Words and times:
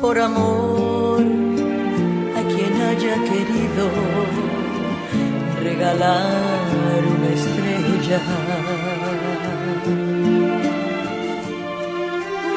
Por 0.00 0.18
amor 0.18 1.20
a 1.20 2.42
quien 2.48 2.72
haya 2.88 3.14
querido 3.30 3.84
regalar 5.62 7.02
una 7.16 7.28
estrella. 7.28 8.20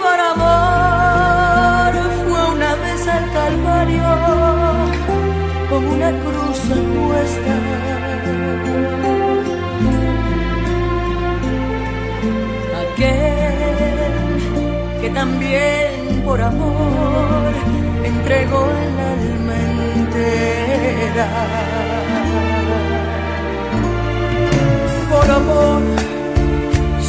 Por 0.00 0.18
amor 0.32 1.92
fue 2.24 2.40
una 2.54 2.74
vez 2.76 3.08
al 3.08 3.24
Calvario 3.32 4.10
con 5.68 5.82
una 5.84 6.10
cruz 6.10 6.58
puesta. 6.94 7.95
También 15.16 16.22
por 16.26 16.38
amor 16.42 17.52
entregó 18.04 18.62
el 18.84 18.96
alma 19.14 19.56
entera. 19.94 21.28
Por 25.10 25.26
amor 25.40 25.82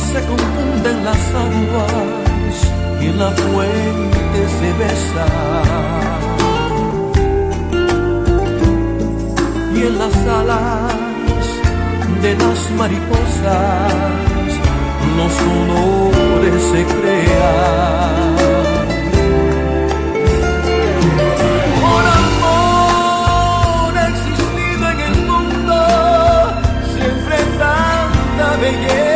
se 0.09 0.19
confunden 0.29 0.97
las 1.03 1.23
aguas 1.45 2.55
y 3.01 3.05
en 3.07 3.19
la 3.19 3.31
fuente 3.41 4.39
se 4.57 4.69
besan. 4.81 6.17
y 9.75 9.79
en 9.79 9.99
las 9.99 10.17
alas 10.39 11.45
de 12.23 12.31
las 12.35 12.59
mariposas 12.79 14.26
los 15.17 15.33
colores 15.33 16.61
se 16.71 16.85
crean. 16.85 18.35
Por 21.81 22.03
amor 22.21 23.93
existido 24.09 24.83
en 24.91 24.99
el 25.09 25.15
mundo 25.25 25.75
siempre 26.93 27.35
tanta 27.57 28.47
belleza 28.61 29.06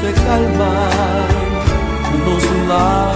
se 0.00 0.12
calman 0.12 1.28
los 2.24 2.44
labios 2.68 3.09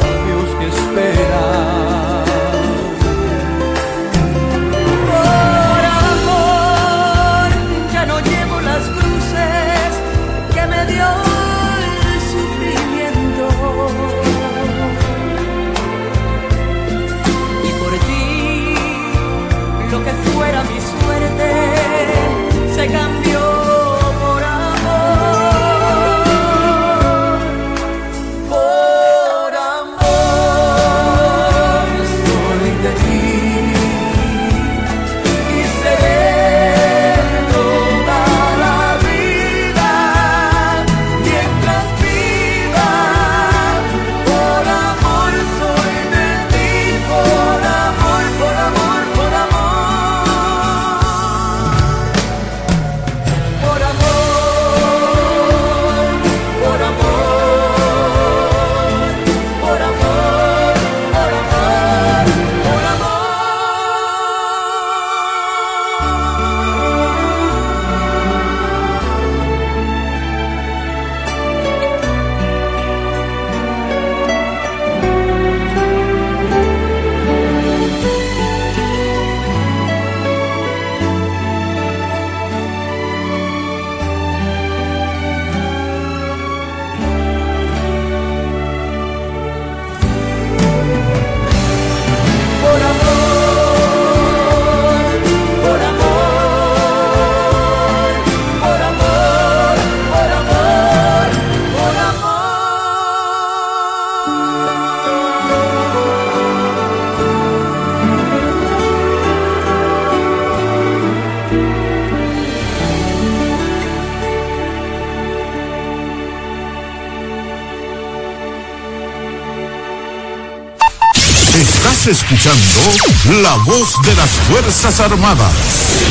Escuchando 122.07 123.41
La 123.43 123.55
Voz 123.65 124.03
de 124.03 124.15
las 124.15 124.29
Fuerzas 124.31 125.01
Armadas. 125.01 126.05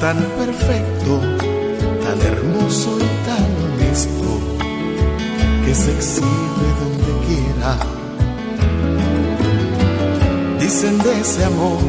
Tan 0.00 0.16
perfecto, 0.16 1.20
tan 2.02 2.18
hermoso 2.32 2.98
y 2.98 3.08
tan 3.28 3.48
honesto, 3.64 4.30
que 5.64 5.74
se 5.74 5.92
exhibe 5.92 6.68
donde 6.80 7.12
quiera. 7.26 7.76
Dicen 10.58 10.98
de 10.98 11.20
ese 11.20 11.44
amor 11.44 11.82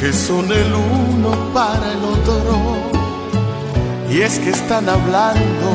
que 0.00 0.12
son 0.12 0.50
el 0.50 0.74
uno 0.74 1.30
para 1.54 1.92
el 1.92 2.04
otro 2.04 2.94
y 4.10 4.20
es 4.20 4.38
que 4.40 4.50
están 4.50 4.88
hablando 4.88 5.68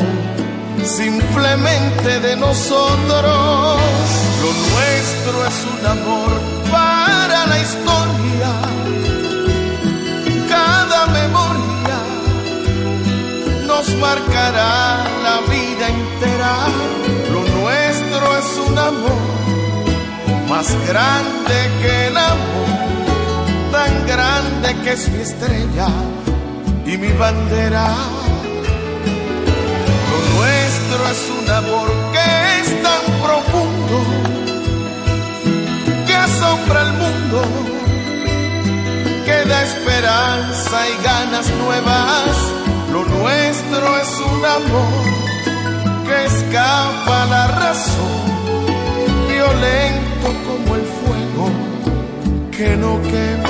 simplemente 0.83 2.19
de 2.19 2.35
nosotros. 2.35 3.79
Lo 4.41 4.51
nuestro 4.71 5.45
es 5.47 5.57
un 5.73 5.85
amor 5.87 6.31
para 6.71 7.47
la 7.47 7.59
historia. 7.59 9.08
Cada 10.99 11.13
memoria 11.13 11.97
nos 13.67 13.87
marcará 14.05 15.05
la 15.23 15.39
vida 15.49 15.87
entera. 15.87 16.53
Lo 17.31 17.41
nuestro 17.57 18.37
es 18.37 18.49
un 18.67 18.77
amor 18.77 19.21
más 20.49 20.67
grande 20.89 21.55
que 21.81 22.07
el 22.07 22.17
amor, 22.17 22.69
tan 23.71 24.07
grande 24.07 24.75
que 24.83 24.91
es 24.91 25.09
mi 25.09 25.21
estrella 25.21 25.87
y 26.85 26.97
mi 26.97 27.13
bandera 27.13 27.95
es 31.11 31.31
un 31.41 31.49
amor 31.49 31.89
que 32.11 32.59
es 32.59 32.83
tan 32.83 33.03
profundo 33.23 33.97
que 36.05 36.15
asombra 36.15 36.81
al 36.81 36.93
mundo, 36.93 37.41
que 39.39 39.49
da 39.49 39.63
esperanza 39.63 40.77
y 40.89 41.03
ganas 41.03 41.49
nuevas. 41.63 42.35
Lo 42.91 43.05
nuestro 43.05 43.97
es 43.97 44.11
un 44.33 44.45
amor 44.45 45.05
que 46.05 46.25
escapa 46.25 47.23
a 47.23 47.25
la 47.25 47.47
razón, 47.47 48.21
violento 49.27 50.27
como 50.47 50.75
el 50.75 50.85
fuego 50.99 51.49
que 52.51 52.75
no 52.77 53.01
quema. 53.01 53.49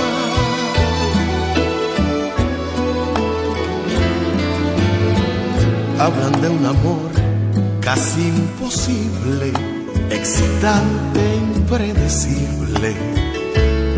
hablan 5.99 6.41
de 6.41 6.47
un 6.47 6.65
amor 6.65 7.11
casi 7.81 8.21
imposible, 8.21 9.51
excitante, 10.09 11.35
impredecible, 11.57 12.95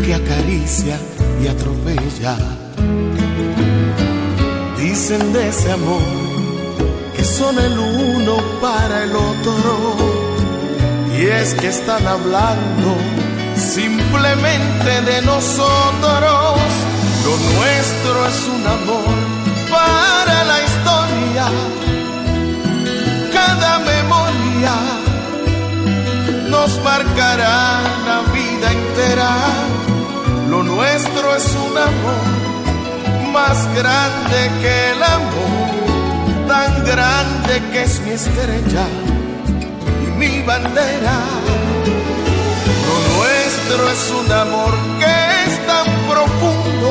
que 0.04 0.14
acaricia 0.14 0.98
y 1.42 1.48
atropella. 1.48 2.36
Dicen 4.78 5.32
de 5.32 5.48
ese 5.48 5.72
amor 5.72 6.02
que 7.16 7.24
son 7.24 7.58
el 7.58 7.78
uno 7.78 8.36
para 8.60 9.04
el 9.04 9.14
otro, 9.14 9.96
y 11.18 11.26
es 11.26 11.54
que 11.54 11.68
están 11.68 12.06
hablando 12.06 12.96
simplemente 13.56 15.02
de 15.10 15.22
nosotros. 15.22 16.60
Lo 17.24 17.34
nuestro 17.56 18.26
es 18.26 18.48
un 18.56 18.66
amor 18.66 19.14
para 19.70 20.44
la 20.44 20.58
historia 20.64 21.46
cada 23.32 23.78
memoria 23.78 24.74
nos 26.48 26.70
marcará 26.84 27.80
la 28.06 28.20
vida 28.32 28.70
entera. 28.70 29.71
Lo 30.52 30.62
nuestro 30.62 31.34
es 31.34 31.46
un 31.66 31.78
amor 31.78 33.32
más 33.32 33.74
grande 33.74 34.38
que 34.60 34.90
el 34.90 35.02
amor, 35.02 36.46
tan 36.46 36.84
grande 36.84 37.52
que 37.72 37.84
es 37.84 38.00
mi 38.00 38.10
estrella 38.10 38.86
y 40.04 40.10
mi 40.18 40.42
bandera. 40.42 41.16
Lo 42.86 42.96
nuestro 43.16 43.90
es 43.94 44.02
un 44.20 44.30
amor 44.30 44.72
que 45.00 45.14
es 45.46 45.66
tan 45.66 45.86
profundo 46.10 46.88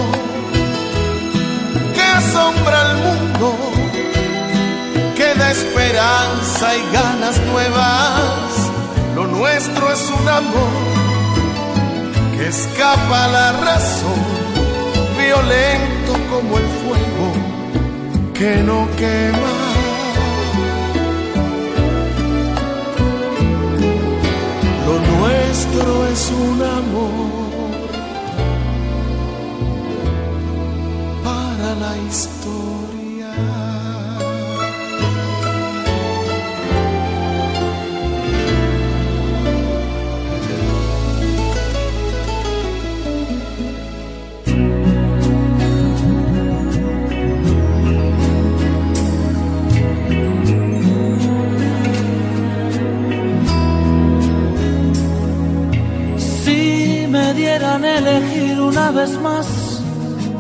que 1.94 2.01
asombra 2.01 2.82
al 2.82 2.98
mundo 2.98 3.72
da 5.36 5.51
esperanza 5.51 6.75
y 6.75 6.82
ganas 6.91 7.39
nuevas. 7.51 8.72
Lo 9.15 9.27
nuestro 9.27 9.94
es 9.94 10.10
un 10.10 10.27
amor 10.27 10.72
que 10.96 11.11
escapa 12.48 13.27
la 13.27 13.51
razón, 13.53 14.19
violento 15.17 16.13
como 16.29 16.57
el 16.57 16.67
fuego 16.81 17.27
que 18.33 18.55
no 18.63 18.88
quema. 18.98 19.53
Lo 24.86 24.95
nuestro 25.12 26.07
es 26.07 26.31
un 26.31 26.62
amor 26.62 27.41
para 31.24 31.75
la 31.75 31.98
historia. 32.10 32.50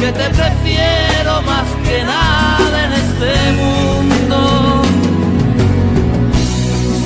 que 0.00 0.12
te 0.12 0.30
prefiero 0.30 1.42
más 1.42 1.66
que 1.84 2.02
nada 2.04 2.84
en 2.86 2.92
este 3.02 3.32
mundo. 3.60 4.82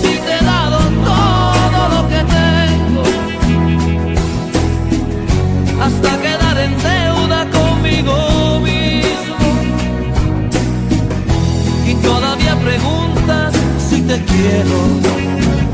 Si 0.01 0.13
te 0.25 0.33
he 0.39 0.45
dado 0.45 0.79
todo 1.11 1.81
lo 1.95 2.09
que 2.09 2.21
tengo, 2.39 3.03
hasta 5.85 6.11
quedar 6.23 6.57
en 6.67 6.75
deuda 6.91 7.41
conmigo 7.59 8.61
mismo. 8.61 9.39
Y 11.91 11.95
todavía 11.97 12.55
preguntas 12.61 13.55
si 13.89 14.03
te 14.03 14.25
quiero. 14.25 14.79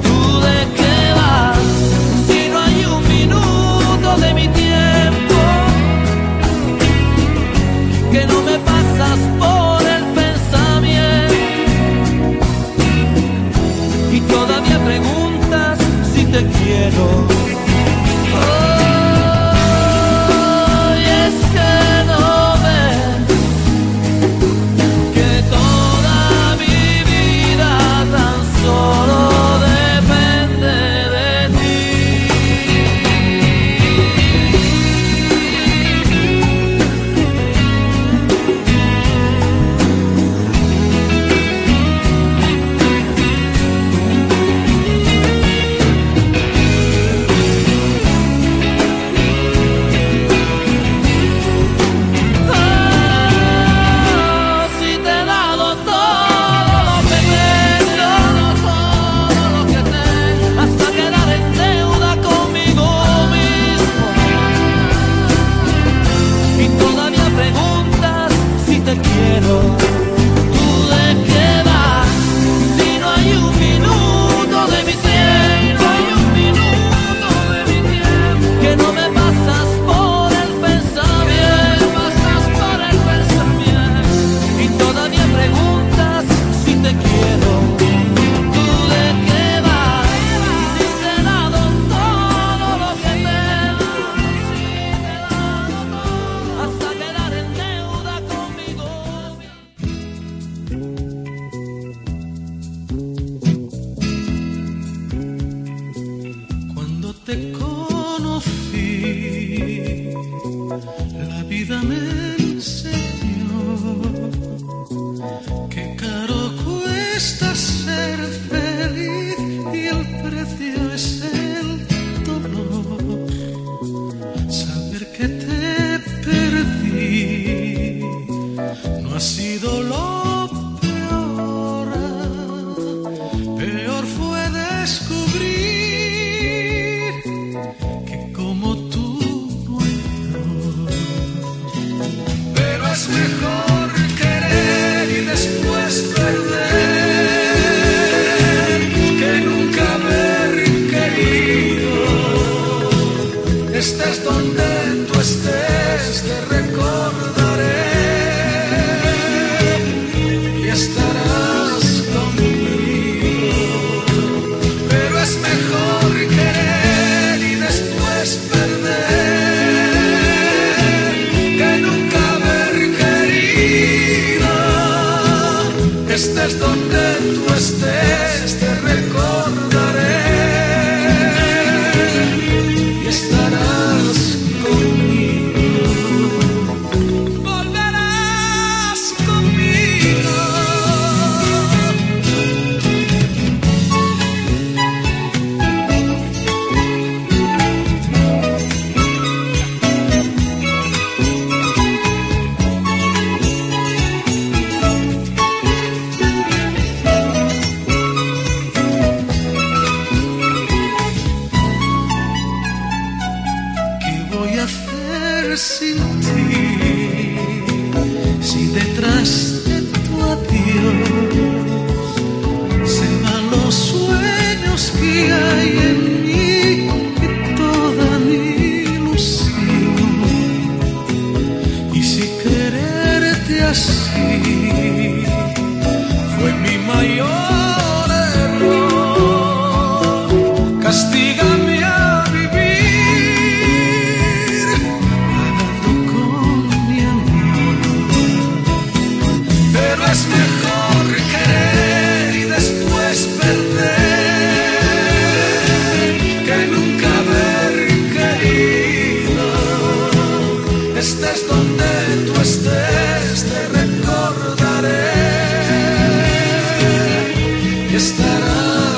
¿Tú 0.05 0.41
de 0.41 0.59
qué 0.79 0.97
vas? 1.21 1.59
Si 2.29 2.49
no 2.49 2.59
hay 2.61 2.85
un 2.87 3.03
minuto 3.09 4.17
de 4.17 4.35
mi 4.35 4.49
tiempo. 4.49 4.70